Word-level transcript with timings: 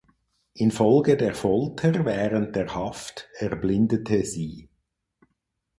Infolge 0.55 1.15
der 1.15 1.35
Folter 1.35 2.05
während 2.05 2.55
der 2.55 2.73
Haft 2.73 3.29
erblindete 3.37 4.25
sie. 4.25 4.67